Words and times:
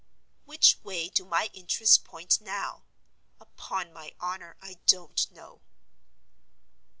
Which 0.45 0.79
way 0.83 1.09
do 1.09 1.23
my 1.25 1.51
interests 1.53 1.99
point 1.99 2.41
now? 2.41 2.85
Upon 3.39 3.93
my 3.93 4.15
honor, 4.19 4.57
I 4.59 4.79
don't 4.87 5.31
know. 5.31 5.61